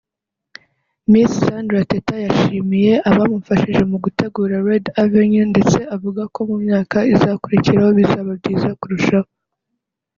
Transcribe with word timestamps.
Miss 1.11 1.31
Sandra 1.43 1.81
Teta 1.91 2.15
yashimiye 2.25 2.93
abamufashije 3.09 3.83
mu 3.91 3.97
gutegura 4.03 4.55
‘Red 4.67 4.85
Avenue’ 5.03 5.43
ndetse 5.53 5.77
avuga 5.95 6.21
ko 6.33 6.39
mu 6.49 6.55
myaka 6.65 6.97
izakurikiraho 7.13 7.89
bizaba 7.99 8.31
byiza 8.39 8.69
kurushaho 8.79 9.29